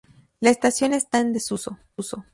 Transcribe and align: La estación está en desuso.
La 0.39 0.49
estación 0.49 0.93
está 0.95 1.19
en 1.19 1.31
desuso. 1.31 1.77